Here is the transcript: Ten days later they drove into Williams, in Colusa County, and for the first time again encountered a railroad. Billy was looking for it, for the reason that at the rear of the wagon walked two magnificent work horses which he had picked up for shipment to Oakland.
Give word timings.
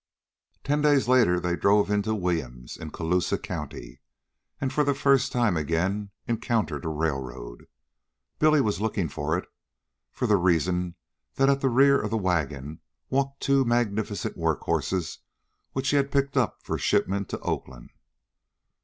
Ten 0.63 0.81
days 0.81 1.07
later 1.07 1.39
they 1.39 1.55
drove 1.55 1.91
into 1.91 2.15
Williams, 2.15 2.75
in 2.75 2.89
Colusa 2.89 3.37
County, 3.37 4.01
and 4.59 4.73
for 4.73 4.83
the 4.83 4.95
first 4.95 5.31
time 5.31 5.55
again 5.55 6.09
encountered 6.27 6.85
a 6.85 6.89
railroad. 6.89 7.67
Billy 8.39 8.61
was 8.61 8.81
looking 8.81 9.07
for 9.09 9.37
it, 9.37 9.47
for 10.11 10.25
the 10.25 10.37
reason 10.37 10.95
that 11.35 11.49
at 11.49 11.61
the 11.61 11.69
rear 11.69 12.01
of 12.01 12.09
the 12.09 12.17
wagon 12.17 12.79
walked 13.11 13.41
two 13.43 13.63
magnificent 13.63 14.35
work 14.35 14.61
horses 14.61 15.19
which 15.73 15.89
he 15.91 15.97
had 15.97 16.09
picked 16.11 16.35
up 16.35 16.63
for 16.63 16.79
shipment 16.79 17.29
to 17.29 17.39
Oakland. 17.41 17.91